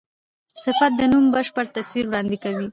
صفت 0.63 0.91
د 0.99 1.01
نوم 1.11 1.25
بشپړ 1.33 1.65
تصویر 1.77 2.05
وړاندي 2.07 2.37
کوي. 2.43 2.67